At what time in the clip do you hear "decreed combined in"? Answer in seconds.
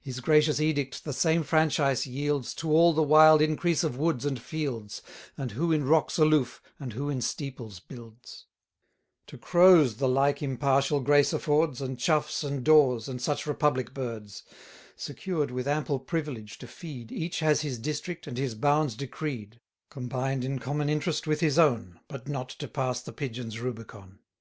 18.94-20.60